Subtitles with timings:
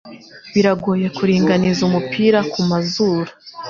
[0.53, 3.29] Biragoye kuringaniza umupira kumazuru.